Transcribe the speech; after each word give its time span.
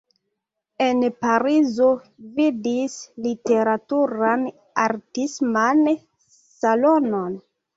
En 0.83 1.03
Parizo 1.25 1.89
gvidis 2.39 2.95
literaturan-artisman 3.27 5.85
salonon. 6.59 7.39